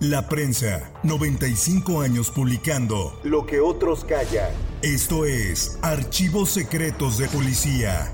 La 0.00 0.26
prensa, 0.28 0.90
95 1.02 2.00
años 2.00 2.30
publicando 2.30 3.20
lo 3.22 3.44
que 3.44 3.60
otros 3.60 4.02
callan. 4.06 4.50
Esto 4.80 5.26
es 5.26 5.78
Archivos 5.82 6.48
Secretos 6.48 7.18
de 7.18 7.28
Policía. 7.28 8.10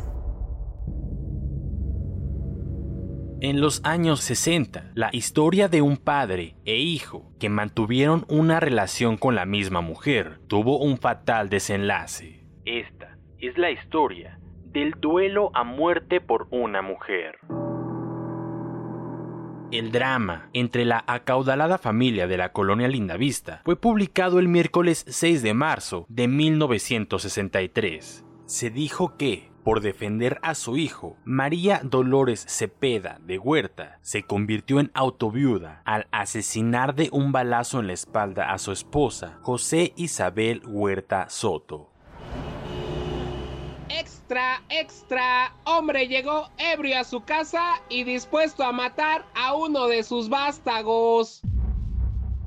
En 3.41 3.61
los 3.61 3.83
años 3.84 4.19
60, 4.23 4.91
la 4.95 5.11
historia 5.12 5.69
de 5.69 5.81
un 5.81 5.97
padre 5.97 6.56
e 6.65 6.75
hijo 6.75 7.31
que 7.39 7.51
mantuvieron 7.51 8.25
una 8.28 8.59
relación 8.59 9.17
con 9.17 9.37
la 9.37 9.47
misma 9.47 9.81
mujer 9.81 10.41
tuvo 10.48 10.81
un 10.81 10.98
fatal 10.98 11.48
desenlace. 11.48 12.45
Esta 12.65 13.17
es 13.39 13.56
la 13.59 13.71
historia 13.71 14.41
del 14.73 14.91
duelo 15.00 15.53
a 15.55 15.62
muerte 15.62 16.21
por 16.21 16.48
una 16.50 16.83
mujer. 16.83 17.39
El 19.72 19.91
drama 19.91 20.48
entre 20.53 20.84
la 20.84 21.03
acaudalada 21.09 21.77
familia 21.77 22.28
de 22.28 22.36
la 22.36 22.53
colonia 22.53 22.86
Lindavista 22.86 23.62
fue 23.64 23.75
publicado 23.75 24.39
el 24.39 24.47
miércoles 24.47 25.05
6 25.09 25.42
de 25.42 25.55
marzo 25.55 26.06
de 26.09 26.28
1963. 26.28 28.25
Se 28.47 28.70
dijo 28.70 29.17
que, 29.17 29.50
por 29.64 29.81
defender 29.81 30.39
a 30.42 30.55
su 30.55 30.77
hijo, 30.77 31.17
María 31.25 31.81
Dolores 31.83 32.44
Cepeda 32.48 33.19
de 33.25 33.39
Huerta 33.39 33.98
se 34.03 34.22
convirtió 34.22 34.78
en 34.78 34.92
autoviuda 34.94 35.83
al 35.84 36.06
asesinar 36.12 36.94
de 36.94 37.09
un 37.11 37.33
balazo 37.33 37.81
en 37.81 37.89
la 37.89 37.92
espalda 37.92 38.53
a 38.53 38.59
su 38.59 38.70
esposa, 38.70 39.41
José 39.42 39.92
Isabel 39.97 40.62
Huerta 40.64 41.28
Soto. 41.28 41.91
Extra, 44.27 44.60
extra. 44.70 45.55
Hombre 45.62 46.08
llegó 46.08 46.50
ebrio 46.58 46.98
a 46.98 47.05
su 47.05 47.20
casa 47.20 47.81
y 47.88 48.03
dispuesto 48.03 48.64
a 48.64 48.72
matar 48.72 49.25
a 49.37 49.54
uno 49.54 49.87
de 49.87 50.03
sus 50.03 50.28
vástagos. 50.28 51.42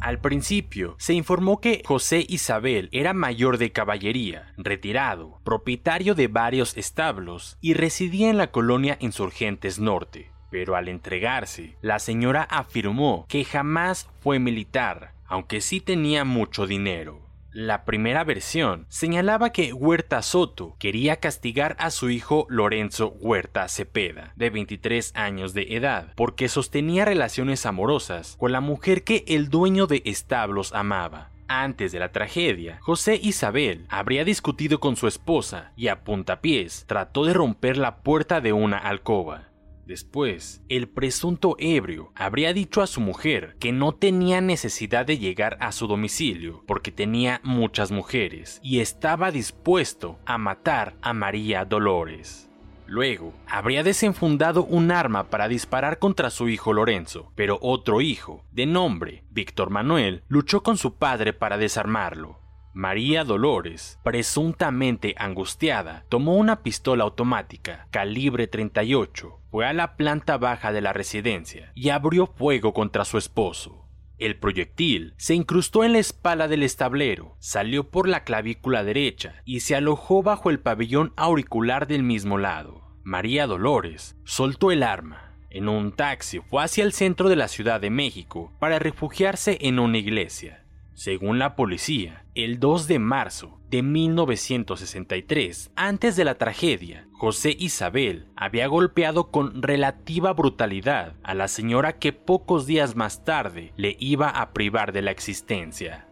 Al 0.02 0.20
principio, 0.20 0.96
se 1.00 1.14
informó 1.14 1.62
que 1.62 1.82
José 1.86 2.26
Isabel 2.28 2.90
era 2.92 3.14
mayor 3.14 3.58
de 3.58 3.72
caballería, 3.72 4.54
retirado, 4.58 5.40
propietario 5.46 6.16
de 6.16 6.28
varios 6.28 6.76
establos 6.76 7.58
y 7.62 7.76
residía 7.76 8.30
en 8.30 8.36
la 8.36 8.52
colonia 8.52 8.98
Insurgentes 9.00 9.80
Norte. 9.80 10.32
Pero 10.52 10.76
al 10.76 10.90
entregarse, 10.90 11.78
la 11.82 12.00
señora 12.00 12.44
afirmó 12.44 13.26
que 13.30 13.46
jamás 13.46 14.10
fue 14.20 14.38
militar, 14.38 15.14
aunque 15.28 15.62
sí 15.62 15.80
tenía 15.80 16.26
mucho 16.26 16.68
dinero. 16.68 17.29
La 17.52 17.84
primera 17.84 18.24
versión 18.24 18.86
señalaba 18.90 19.52
que 19.52 19.74
Huerta 19.74 20.22
Soto 20.22 20.76
quería 20.78 21.16
castigar 21.16 21.76
a 21.80 21.90
su 21.90 22.12
hijo 22.12 22.46
Lorenzo 22.48 23.16
Huerta 23.20 23.68
Cepeda, 23.68 24.34
de 24.36 24.52
23 24.52 25.14
años 25.16 25.56
de 25.56 25.76
edad, 25.76 26.14
porque 26.16 26.48
sostenía 26.48 27.06
relaciones 27.06 27.66
amorosas 27.66 28.36
con 28.38 28.52
la 28.52 28.62
mujer 28.62 29.04
que 29.04 29.26
el 29.28 29.50
dueño 29.50 29.88
de 29.88 30.04
establos 30.06 30.74
amaba. 30.74 31.32
Antes 31.48 31.92
de 31.92 31.98
la 31.98 32.12
tragedia, 32.12 32.78
José 32.82 33.20
Isabel 33.20 33.88
habría 33.90 34.24
discutido 34.24 34.80
con 34.80 34.96
su 34.96 35.08
esposa 35.08 35.72
y 35.76 35.88
a 35.88 36.04
puntapiés 36.04 36.86
trató 36.86 37.26
de 37.26 37.34
romper 37.34 37.78
la 37.78 38.04
puerta 38.04 38.42
de 38.42 38.54
una 38.54 38.78
alcoba. 38.78 39.49
Después, 39.90 40.62
el 40.70 40.88
presunto 40.88 41.56
ebrio 41.58 42.12
habría 42.14 42.54
dicho 42.54 42.84
a 42.84 42.86
su 42.86 43.02
mujer 43.02 43.56
que 43.60 43.72
no 43.72 43.92
tenía 43.92 44.40
necesidad 44.40 45.04
de 45.04 45.18
llegar 45.18 45.58
a 45.62 45.72
su 45.72 45.88
domicilio 45.88 46.64
porque 46.68 46.92
tenía 46.92 47.42
muchas 47.44 47.90
mujeres 47.90 48.60
y 48.62 48.82
estaba 48.82 49.32
dispuesto 49.32 50.20
a 50.28 50.38
matar 50.38 50.96
a 51.02 51.14
María 51.14 51.66
Dolores. 51.66 52.52
Luego, 52.86 53.34
habría 53.48 53.82
desenfundado 53.82 54.64
un 54.64 54.92
arma 54.92 55.32
para 55.32 55.48
disparar 55.48 55.98
contra 55.98 56.30
su 56.30 56.50
hijo 56.50 56.72
Lorenzo, 56.72 57.32
pero 57.34 57.58
otro 57.60 58.00
hijo, 58.00 58.46
de 58.52 58.68
nombre 58.68 59.24
Víctor 59.32 59.72
Manuel, 59.72 60.22
luchó 60.28 60.62
con 60.62 60.78
su 60.78 60.98
padre 60.98 61.34
para 61.34 61.58
desarmarlo. 61.58 62.38
María 62.74 63.24
Dolores, 63.24 64.00
presuntamente 64.04 65.16
angustiada, 65.18 66.06
tomó 66.08 66.36
una 66.36 66.62
pistola 66.62 67.04
automática 67.04 67.88
calibre 67.90 68.48
38, 68.48 69.40
fue 69.50 69.66
a 69.66 69.74
la 69.74 69.96
planta 69.98 70.38
baja 70.38 70.72
de 70.72 70.82
la 70.82 70.94
residencia 70.94 71.72
y 71.74 71.90
abrió 71.90 72.28
fuego 72.28 72.74
contra 72.74 73.06
su 73.06 73.18
esposo. 73.18 73.88
El 74.20 74.38
proyectil 74.38 75.14
se 75.18 75.34
incrustó 75.34 75.84
en 75.84 75.94
la 75.94 76.00
espalda 76.00 76.48
del 76.48 76.62
establero, 76.62 77.38
salió 77.40 77.90
por 77.90 78.08
la 78.08 78.24
clavícula 78.24 78.84
derecha 78.84 79.42
y 79.46 79.62
se 79.62 79.76
alojó 79.76 80.22
bajo 80.22 80.50
el 80.50 80.60
pabellón 80.60 81.14
auricular 81.16 81.88
del 81.88 82.04
mismo 82.04 82.38
lado. 82.38 82.82
María 83.04 83.48
Dolores 83.48 84.16
soltó 84.26 84.72
el 84.72 84.84
arma. 84.84 85.38
En 85.50 85.68
un 85.68 85.94
taxi 85.94 86.42
fue 86.42 86.64
hacia 86.64 86.84
el 86.84 86.94
centro 86.94 87.30
de 87.30 87.36
la 87.36 87.48
Ciudad 87.48 87.82
de 87.82 87.90
México 87.90 88.52
para 88.60 88.78
refugiarse 88.78 89.58
en 89.62 89.80
una 89.80 89.98
iglesia. 89.98 90.66
Según 91.00 91.40
la 91.40 91.56
policía, 91.56 92.26
el 92.36 92.60
2 92.60 92.90
de 92.90 93.00
marzo 93.00 93.58
de 93.70 93.84
1963, 93.84 95.72
antes 95.78 96.18
de 96.18 96.26
la 96.26 96.36
tragedia, 96.36 97.08
José 97.14 97.56
Isabel 97.58 98.28
había 98.36 98.68
golpeado 98.68 99.32
con 99.32 99.62
relativa 99.62 100.34
brutalidad 100.34 101.16
a 101.24 101.36
la 101.36 101.48
señora 101.48 102.00
que 102.00 102.12
pocos 102.12 102.66
días 102.66 102.98
más 102.98 103.24
tarde 103.24 103.72
le 103.78 103.96
iba 104.02 104.28
a 104.28 104.52
privar 104.52 104.92
de 104.92 105.02
la 105.02 105.12
existencia. 105.12 106.06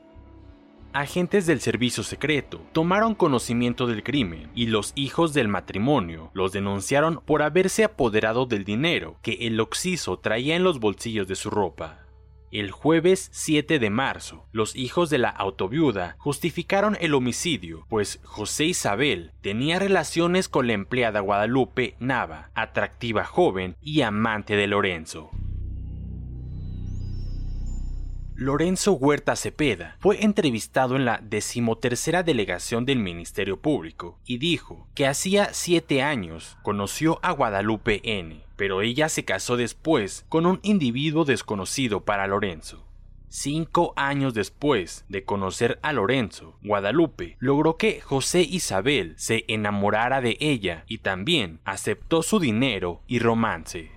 Agentes 0.93 1.45
del 1.47 1.59
servicio 1.59 2.01
secreto 2.01 2.61
tomaron 2.71 3.13
conocimiento 3.13 3.87
del 3.87 4.03
crimen 4.03 4.49
y 4.55 4.67
los 4.67 4.93
hijos 4.95 5.33
del 5.33 5.49
matrimonio 5.49 6.31
los 6.33 6.53
denunciaron 6.53 7.19
por 7.25 7.41
haberse 7.41 7.83
apoderado 7.83 8.45
del 8.45 8.63
dinero 8.63 9.17
que 9.21 9.33
el 9.47 9.59
occiso 9.59 10.19
traía 10.19 10.55
en 10.55 10.63
los 10.63 10.79
bolsillos 10.79 11.27
de 11.27 11.35
su 11.35 11.49
ropa. 11.49 12.06
El 12.51 12.71
jueves 12.71 13.29
7 13.33 13.77
de 13.77 13.89
marzo, 13.89 14.45
los 14.53 14.75
hijos 14.75 15.09
de 15.09 15.17
la 15.17 15.29
autoviuda 15.29 16.15
justificaron 16.17 16.97
el 17.01 17.13
homicidio, 17.13 17.85
pues 17.89 18.19
José 18.23 18.65
Isabel 18.65 19.31
tenía 19.41 19.79
relaciones 19.79 20.47
con 20.47 20.67
la 20.67 20.73
empleada 20.73 21.19
Guadalupe 21.19 21.95
Nava, 21.99 22.51
atractiva 22.55 23.25
joven 23.25 23.75
y 23.81 24.01
amante 24.01 24.55
de 24.55 24.67
Lorenzo. 24.67 25.29
Lorenzo 28.39 28.93
Huerta 28.93 29.35
Cepeda 29.35 29.95
fue 29.99 30.23
entrevistado 30.23 30.95
en 30.95 31.05
la 31.05 31.19
decimotercera 31.23 32.21
delegación 32.21 32.85
del 32.85 32.99
Ministerio 32.99 33.59
Público 33.59 34.19
y 34.27 34.37
dijo 34.37 34.87
que 34.93 35.07
hacía 35.07 35.55
siete 35.55 36.03
años 36.03 36.55
conoció 36.61 37.17
a 37.23 37.31
Guadalupe 37.31 37.99
N, 38.03 38.43
pero 38.55 38.83
ella 38.83 39.09
se 39.09 39.25
casó 39.25 39.57
después 39.57 40.23
con 40.29 40.45
un 40.45 40.59
individuo 40.61 41.25
desconocido 41.25 42.05
para 42.05 42.27
Lorenzo. 42.27 42.85
Cinco 43.27 43.93
años 43.95 44.35
después 44.35 45.03
de 45.09 45.23
conocer 45.23 45.79
a 45.81 45.91
Lorenzo, 45.91 46.59
Guadalupe 46.61 47.37
logró 47.39 47.77
que 47.77 48.01
José 48.01 48.41
Isabel 48.41 49.15
se 49.17 49.45
enamorara 49.47 50.21
de 50.21 50.37
ella 50.39 50.83
y 50.87 50.99
también 50.99 51.59
aceptó 51.65 52.21
su 52.21 52.39
dinero 52.39 53.01
y 53.07 53.17
romance. 53.17 53.89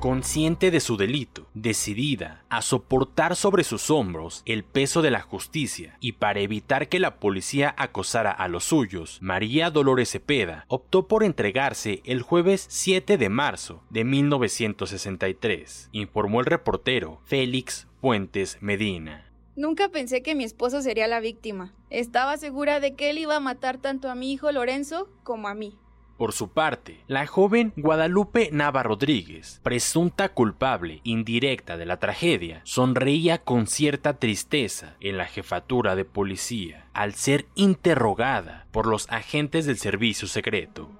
Consciente 0.00 0.70
de 0.70 0.78
su 0.78 0.96
delito, 0.96 1.48
decidida 1.54 2.44
a 2.50 2.62
soportar 2.62 3.34
sobre 3.34 3.64
sus 3.64 3.90
hombros 3.90 4.42
el 4.46 4.62
peso 4.62 5.02
de 5.02 5.10
la 5.10 5.22
justicia 5.22 5.96
y 5.98 6.12
para 6.12 6.38
evitar 6.38 6.88
que 6.88 7.00
la 7.00 7.16
policía 7.16 7.74
acosara 7.76 8.30
a 8.30 8.46
los 8.46 8.62
suyos, 8.62 9.18
María 9.20 9.70
Dolores 9.70 10.10
Cepeda 10.10 10.66
optó 10.68 11.08
por 11.08 11.24
entregarse 11.24 12.00
el 12.04 12.22
jueves 12.22 12.64
7 12.68 13.18
de 13.18 13.28
marzo 13.28 13.82
de 13.90 14.04
1963, 14.04 15.88
informó 15.90 16.38
el 16.38 16.46
reportero 16.46 17.20
Félix 17.24 17.88
Puentes 18.00 18.58
Medina. 18.60 19.28
Nunca 19.56 19.88
pensé 19.88 20.22
que 20.22 20.36
mi 20.36 20.44
esposo 20.44 20.80
sería 20.80 21.08
la 21.08 21.18
víctima. 21.18 21.74
Estaba 21.90 22.36
segura 22.36 22.78
de 22.78 22.94
que 22.94 23.10
él 23.10 23.18
iba 23.18 23.34
a 23.34 23.40
matar 23.40 23.78
tanto 23.78 24.08
a 24.08 24.14
mi 24.14 24.32
hijo 24.32 24.52
Lorenzo 24.52 25.08
como 25.24 25.48
a 25.48 25.54
mí. 25.54 25.76
Por 26.18 26.32
su 26.32 26.48
parte, 26.48 27.04
la 27.06 27.28
joven 27.28 27.72
Guadalupe 27.76 28.50
Nava 28.50 28.82
Rodríguez, 28.82 29.60
presunta 29.62 30.30
culpable 30.30 31.00
indirecta 31.04 31.76
de 31.76 31.86
la 31.86 32.00
tragedia, 32.00 32.60
sonreía 32.64 33.38
con 33.38 33.68
cierta 33.68 34.18
tristeza 34.18 34.96
en 34.98 35.16
la 35.16 35.26
jefatura 35.26 35.94
de 35.94 36.04
policía 36.04 36.88
al 36.92 37.14
ser 37.14 37.46
interrogada 37.54 38.66
por 38.72 38.86
los 38.88 39.08
agentes 39.10 39.64
del 39.64 39.78
servicio 39.78 40.26
secreto. 40.26 40.90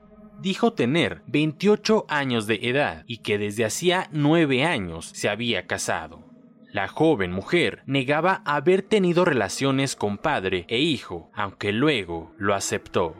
Dijo 0.40 0.72
tener 0.72 1.22
28 1.26 2.06
años 2.08 2.46
de 2.46 2.60
edad 2.62 3.02
y 3.08 3.18
que 3.18 3.38
desde 3.38 3.64
hacía 3.64 4.08
9 4.12 4.64
años 4.64 5.10
se 5.12 5.28
había 5.28 5.66
casado. 5.66 6.24
La 6.70 6.86
joven 6.86 7.32
mujer 7.32 7.82
negaba 7.86 8.42
haber 8.44 8.82
tenido 8.82 9.24
relaciones 9.24 9.96
con 9.96 10.16
padre 10.16 10.64
e 10.68 10.78
hijo, 10.78 11.28
aunque 11.34 11.72
luego 11.72 12.32
lo 12.38 12.54
aceptó. 12.54 13.16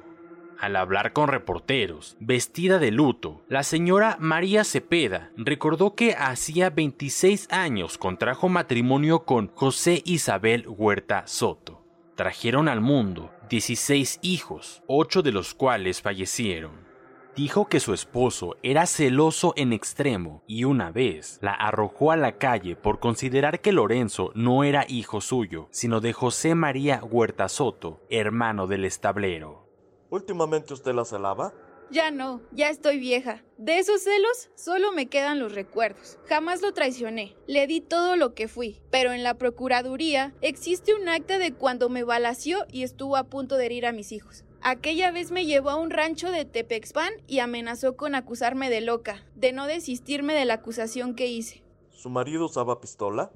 Al 0.59 0.75
hablar 0.75 1.13
con 1.13 1.29
reporteros, 1.29 2.17
vestida 2.19 2.81
de 2.81 2.91
luto, 2.91 3.43
la 3.49 3.63
señora 3.63 4.17
María 4.19 4.65
Cepeda 4.65 5.31
recordó 5.37 5.95
que 5.95 6.15
hacía 6.15 6.71
26 6.71 7.47
años 7.53 7.97
contrajo 7.97 8.49
matrimonio 8.49 9.21
con 9.21 9.53
José 9.55 10.03
Isabel 10.05 10.65
Huerta 10.67 11.29
Soto. 11.29 11.85
Trajeron 12.17 12.67
al 12.69 12.81
mundo 12.81 13.31
16 13.49 14.19
hijos, 14.23 14.83
8 14.89 15.23
de 15.23 15.31
los 15.31 15.55
cuales 15.55 16.03
fallecieron. 16.03 16.89
Dijo 17.37 17.69
que 17.69 17.79
su 17.79 17.95
esposo 17.95 18.57
era 18.65 18.87
celoso 18.87 19.53
en 19.55 19.73
extremo 19.73 20.43
y 20.49 20.65
una 20.65 20.91
vez 20.91 21.39
la 21.41 21.53
arrojó 21.53 22.11
a 22.11 22.17
la 22.17 22.33
calle 22.33 22.75
por 22.75 22.99
considerar 22.99 23.61
que 23.61 23.71
Lorenzo 23.71 24.33
no 24.35 24.65
era 24.65 24.87
hijo 24.89 25.21
suyo, 25.21 25.69
sino 25.71 26.01
de 26.01 26.13
José 26.13 26.57
María 26.57 27.01
Huerta 27.05 27.49
Soto, 27.49 28.03
hermano 28.11 28.67
del 28.67 28.85
establero. 28.85 29.68
¿Últimamente 30.11 30.73
usted 30.73 30.95
la 30.95 31.05
celaba? 31.05 31.53
Ya 31.91 32.11
no, 32.11 32.43
ya 32.53 32.69
estoy 32.69 32.99
vieja. 32.99 33.43
De 33.57 33.79
esos 33.79 34.03
celos 34.03 34.51
solo 34.55 34.93
me 34.93 35.07
quedan 35.07 35.39
los 35.39 35.55
recuerdos. 35.55 36.19
Jamás 36.27 36.61
lo 36.61 36.73
traicioné. 36.73 37.35
Le 37.47 37.67
di 37.67 37.81
todo 37.81 38.17
lo 38.17 38.35
que 38.35 38.47
fui. 38.47 38.81
Pero 38.91 39.13
en 39.13 39.23
la 39.23 39.35
Procuraduría 39.35 40.35
existe 40.43 40.95
un 40.95 41.09
acta 41.09 41.39
de 41.39 41.55
cuando 41.55 41.89
me 41.89 42.05
balació 42.05 42.67
y 42.71 42.83
estuvo 42.83 43.17
a 43.17 43.25
punto 43.25 43.57
de 43.57 43.67
herir 43.67 43.87
a 43.87 43.93
mis 43.93 44.13
hijos. 44.13 44.45
Aquella 44.61 45.11
vez 45.13 45.31
me 45.31 45.47
llevó 45.47 45.71
a 45.71 45.77
un 45.77 45.91
rancho 45.91 46.31
de 46.31 46.45
Tepexpan 46.45 47.13
y 47.27 47.39
amenazó 47.39 47.97
con 47.97 48.15
acusarme 48.15 48.69
de 48.71 48.81
loca, 48.81 49.25
de 49.35 49.53
no 49.53 49.67
desistirme 49.67 50.35
de 50.35 50.45
la 50.45 50.55
acusación 50.55 51.15
que 51.15 51.27
hice. 51.29 51.63
¿Su 51.91 52.11
marido 52.11 52.47
usaba 52.47 52.81
pistola? 52.81 53.31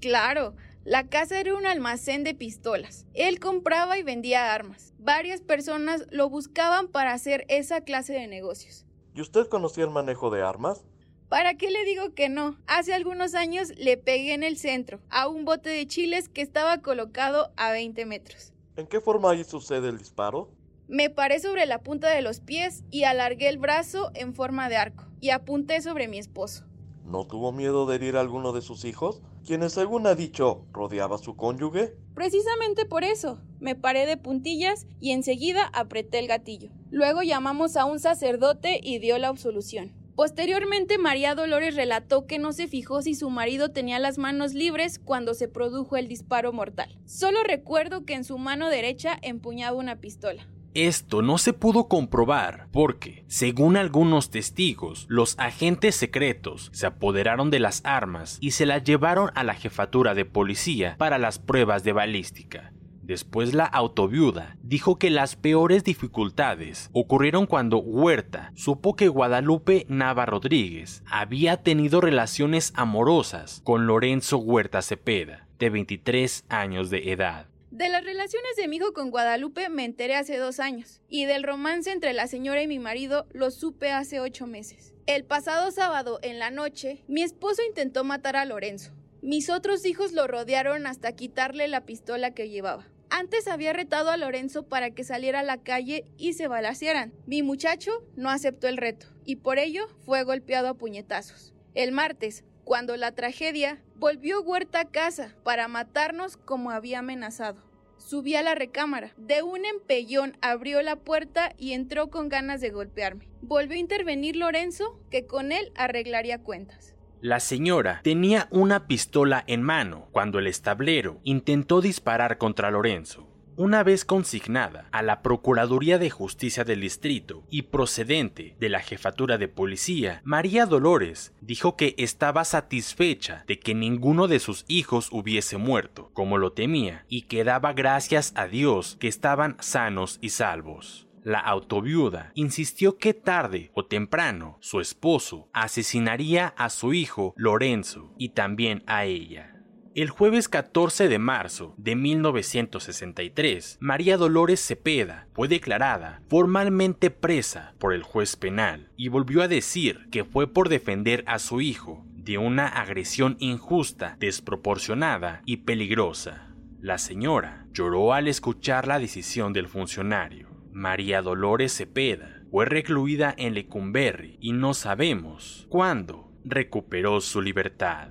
Claro, 0.00 0.54
la 0.86 1.08
casa 1.08 1.40
era 1.40 1.56
un 1.56 1.66
almacén 1.66 2.22
de 2.22 2.32
pistolas. 2.32 3.06
Él 3.12 3.40
compraba 3.40 3.98
y 3.98 4.04
vendía 4.04 4.54
armas. 4.54 4.94
Varias 4.98 5.40
personas 5.40 6.06
lo 6.12 6.30
buscaban 6.30 6.86
para 6.86 7.12
hacer 7.12 7.44
esa 7.48 7.80
clase 7.80 8.12
de 8.12 8.28
negocios. 8.28 8.86
¿Y 9.12 9.20
usted 9.20 9.48
conocía 9.48 9.82
el 9.82 9.90
manejo 9.90 10.30
de 10.30 10.42
armas? 10.42 10.84
¿Para 11.28 11.54
qué 11.54 11.72
le 11.72 11.84
digo 11.84 12.14
que 12.14 12.28
no? 12.28 12.56
Hace 12.68 12.94
algunos 12.94 13.34
años 13.34 13.72
le 13.76 13.96
pegué 13.96 14.32
en 14.32 14.44
el 14.44 14.58
centro, 14.58 15.00
a 15.10 15.26
un 15.26 15.44
bote 15.44 15.70
de 15.70 15.88
chiles 15.88 16.28
que 16.28 16.40
estaba 16.40 16.78
colocado 16.82 17.52
a 17.56 17.72
20 17.72 18.06
metros. 18.06 18.52
¿En 18.76 18.86
qué 18.86 19.00
forma 19.00 19.34
hizo 19.34 19.56
usted 19.56 19.82
el 19.84 19.98
disparo? 19.98 20.52
Me 20.86 21.10
paré 21.10 21.40
sobre 21.40 21.66
la 21.66 21.82
punta 21.82 22.10
de 22.10 22.22
los 22.22 22.38
pies 22.38 22.84
y 22.92 23.02
alargué 23.02 23.48
el 23.48 23.58
brazo 23.58 24.12
en 24.14 24.34
forma 24.34 24.68
de 24.68 24.76
arco 24.76 25.04
y 25.20 25.30
apunté 25.30 25.80
sobre 25.80 26.06
mi 26.06 26.18
esposo. 26.18 26.64
¿No 27.06 27.24
tuvo 27.24 27.52
miedo 27.52 27.86
de 27.86 27.94
herir 27.94 28.16
a 28.16 28.20
alguno 28.20 28.52
de 28.52 28.62
sus 28.62 28.84
hijos, 28.84 29.22
quienes 29.46 29.72
según 29.72 30.08
ha 30.08 30.16
dicho 30.16 30.66
rodeaba 30.72 31.14
a 31.14 31.18
su 31.20 31.36
cónyuge? 31.36 31.94
Precisamente 32.16 32.84
por 32.84 33.04
eso, 33.04 33.38
me 33.60 33.76
paré 33.76 34.06
de 34.06 34.16
puntillas 34.16 34.88
y 35.00 35.12
enseguida 35.12 35.70
apreté 35.72 36.18
el 36.18 36.26
gatillo. 36.26 36.70
Luego 36.90 37.22
llamamos 37.22 37.76
a 37.76 37.84
un 37.84 38.00
sacerdote 38.00 38.80
y 38.82 38.98
dio 38.98 39.18
la 39.18 39.28
absolución. 39.28 39.92
Posteriormente, 40.16 40.98
María 40.98 41.36
Dolores 41.36 41.76
relató 41.76 42.26
que 42.26 42.40
no 42.40 42.52
se 42.52 42.66
fijó 42.66 43.02
si 43.02 43.14
su 43.14 43.30
marido 43.30 43.70
tenía 43.70 44.00
las 44.00 44.18
manos 44.18 44.54
libres 44.54 44.98
cuando 44.98 45.34
se 45.34 45.46
produjo 45.46 45.96
el 45.96 46.08
disparo 46.08 46.52
mortal. 46.52 46.98
Solo 47.04 47.44
recuerdo 47.44 48.04
que 48.04 48.14
en 48.14 48.24
su 48.24 48.36
mano 48.36 48.68
derecha 48.68 49.16
empuñaba 49.22 49.76
una 49.76 50.00
pistola. 50.00 50.48
Esto 50.76 51.22
no 51.22 51.38
se 51.38 51.54
pudo 51.54 51.88
comprobar 51.88 52.68
porque, 52.70 53.24
según 53.28 53.78
algunos 53.78 54.28
testigos, 54.28 55.06
los 55.08 55.34
agentes 55.38 55.96
secretos 55.96 56.68
se 56.74 56.86
apoderaron 56.86 57.50
de 57.50 57.60
las 57.60 57.80
armas 57.86 58.36
y 58.42 58.50
se 58.50 58.66
las 58.66 58.84
llevaron 58.84 59.30
a 59.34 59.42
la 59.42 59.54
jefatura 59.54 60.12
de 60.14 60.26
policía 60.26 60.96
para 60.98 61.16
las 61.16 61.38
pruebas 61.38 61.82
de 61.82 61.94
balística. 61.94 62.74
Después 63.00 63.54
la 63.54 63.64
autoviuda 63.64 64.58
dijo 64.62 64.98
que 64.98 65.08
las 65.08 65.34
peores 65.34 65.82
dificultades 65.82 66.90
ocurrieron 66.92 67.46
cuando 67.46 67.78
Huerta 67.78 68.52
supo 68.54 68.96
que 68.96 69.08
Guadalupe 69.08 69.86
Nava 69.88 70.26
Rodríguez 70.26 71.02
había 71.10 71.62
tenido 71.62 72.02
relaciones 72.02 72.74
amorosas 72.76 73.62
con 73.64 73.86
Lorenzo 73.86 74.36
Huerta 74.36 74.82
Cepeda, 74.82 75.46
de 75.58 75.70
23 75.70 76.44
años 76.50 76.90
de 76.90 77.12
edad. 77.12 77.46
De 77.70 77.88
las 77.88 78.04
relaciones 78.04 78.56
de 78.56 78.68
mi 78.68 78.76
hijo 78.76 78.92
con 78.92 79.10
Guadalupe 79.10 79.68
me 79.68 79.84
enteré 79.84 80.14
hace 80.14 80.38
dos 80.38 80.60
años, 80.60 81.00
y 81.08 81.24
del 81.24 81.42
romance 81.42 81.90
entre 81.90 82.12
la 82.12 82.28
señora 82.28 82.62
y 82.62 82.68
mi 82.68 82.78
marido 82.78 83.26
lo 83.32 83.50
supe 83.50 83.90
hace 83.90 84.20
ocho 84.20 84.46
meses. 84.46 84.94
El 85.06 85.24
pasado 85.24 85.70
sábado, 85.72 86.18
en 86.22 86.38
la 86.38 86.50
noche, 86.50 87.04
mi 87.08 87.22
esposo 87.22 87.62
intentó 87.66 88.04
matar 88.04 88.36
a 88.36 88.44
Lorenzo. 88.44 88.92
Mis 89.20 89.50
otros 89.50 89.84
hijos 89.84 90.12
lo 90.12 90.26
rodearon 90.26 90.86
hasta 90.86 91.12
quitarle 91.12 91.66
la 91.66 91.84
pistola 91.84 92.30
que 92.30 92.48
llevaba. 92.48 92.86
Antes 93.10 93.48
había 93.48 93.72
retado 93.72 94.10
a 94.10 94.16
Lorenzo 94.16 94.64
para 94.64 94.90
que 94.90 95.04
saliera 95.04 95.40
a 95.40 95.44
la 95.44 95.58
calle 95.58 96.04
y 96.16 96.34
se 96.34 96.48
balacieran. 96.48 97.12
Mi 97.26 97.42
muchacho 97.42 97.90
no 98.14 98.30
aceptó 98.30 98.68
el 98.68 98.76
reto, 98.76 99.08
y 99.24 99.36
por 99.36 99.58
ello 99.58 99.88
fue 100.04 100.22
golpeado 100.22 100.68
a 100.68 100.74
puñetazos. 100.74 101.52
El 101.74 101.92
martes, 101.92 102.44
cuando 102.66 102.96
la 102.96 103.12
tragedia, 103.12 103.80
volvió 103.94 104.42
Huerta 104.42 104.80
a 104.80 104.84
casa 104.90 105.36
para 105.44 105.68
matarnos 105.68 106.36
como 106.36 106.72
había 106.72 106.98
amenazado. 106.98 107.62
Subí 107.96 108.34
a 108.34 108.42
la 108.42 108.56
recámara. 108.56 109.14
De 109.16 109.44
un 109.44 109.64
empellón 109.64 110.36
abrió 110.42 110.82
la 110.82 110.96
puerta 110.96 111.54
y 111.56 111.74
entró 111.74 112.10
con 112.10 112.28
ganas 112.28 112.60
de 112.60 112.70
golpearme. 112.70 113.28
Volvió 113.40 113.76
a 113.76 113.78
intervenir 113.78 114.34
Lorenzo, 114.34 115.00
que 115.12 115.26
con 115.26 115.52
él 115.52 115.70
arreglaría 115.76 116.42
cuentas. 116.42 116.96
La 117.20 117.38
señora 117.38 118.00
tenía 118.02 118.48
una 118.50 118.88
pistola 118.88 119.44
en 119.46 119.62
mano 119.62 120.08
cuando 120.10 120.40
el 120.40 120.48
establero 120.48 121.20
intentó 121.22 121.80
disparar 121.80 122.36
contra 122.36 122.72
Lorenzo. 122.72 123.28
Una 123.58 123.82
vez 123.82 124.04
consignada 124.04 124.86
a 124.92 125.02
la 125.02 125.22
Procuraduría 125.22 125.96
de 125.96 126.10
Justicia 126.10 126.62
del 126.62 126.82
Distrito 126.82 127.42
y 127.48 127.62
procedente 127.62 128.54
de 128.60 128.68
la 128.68 128.80
Jefatura 128.80 129.38
de 129.38 129.48
Policía, 129.48 130.20
María 130.24 130.66
Dolores 130.66 131.32
dijo 131.40 131.74
que 131.74 131.94
estaba 131.96 132.44
satisfecha 132.44 133.44
de 133.46 133.58
que 133.58 133.74
ninguno 133.74 134.28
de 134.28 134.40
sus 134.40 134.66
hijos 134.68 135.08
hubiese 135.10 135.56
muerto, 135.56 136.10
como 136.12 136.36
lo 136.36 136.52
temía, 136.52 137.06
y 137.08 137.22
que 137.22 137.44
daba 137.44 137.72
gracias 137.72 138.34
a 138.36 138.46
Dios 138.46 138.98
que 139.00 139.08
estaban 139.08 139.56
sanos 139.58 140.18
y 140.20 140.28
salvos. 140.28 141.08
La 141.24 141.40
autoviuda 141.40 142.32
insistió 142.34 142.98
que 142.98 143.14
tarde 143.14 143.70
o 143.72 143.86
temprano 143.86 144.58
su 144.60 144.80
esposo 144.80 145.48
asesinaría 145.54 146.48
a 146.58 146.68
su 146.68 146.92
hijo 146.92 147.32
Lorenzo 147.36 148.12
y 148.18 148.28
también 148.28 148.84
a 148.86 149.06
ella. 149.06 149.55
El 149.96 150.10
jueves 150.10 150.50
14 150.50 151.08
de 151.08 151.18
marzo 151.18 151.72
de 151.78 151.96
1963, 151.96 153.78
María 153.80 154.18
Dolores 154.18 154.60
Cepeda 154.60 155.26
fue 155.32 155.48
declarada 155.48 156.20
formalmente 156.28 157.08
presa 157.10 157.72
por 157.78 157.94
el 157.94 158.02
juez 158.02 158.36
penal 158.36 158.90
y 158.98 159.08
volvió 159.08 159.40
a 159.40 159.48
decir 159.48 160.06
que 160.10 160.24
fue 160.24 160.52
por 160.52 160.68
defender 160.68 161.24
a 161.26 161.38
su 161.38 161.62
hijo 161.62 162.04
de 162.12 162.36
una 162.36 162.68
agresión 162.68 163.38
injusta, 163.40 164.16
desproporcionada 164.20 165.40
y 165.46 165.56
peligrosa. 165.64 166.54
La 166.78 166.98
señora 166.98 167.64
lloró 167.72 168.12
al 168.12 168.28
escuchar 168.28 168.86
la 168.86 168.98
decisión 168.98 169.54
del 169.54 169.66
funcionario. 169.66 170.50
María 170.72 171.22
Dolores 171.22 171.74
Cepeda 171.74 172.42
fue 172.50 172.66
recluida 172.66 173.34
en 173.38 173.54
Lecumberri 173.54 174.36
y 174.42 174.52
no 174.52 174.74
sabemos 174.74 175.66
cuándo 175.70 176.30
recuperó 176.44 177.22
su 177.22 177.40
libertad. 177.40 178.10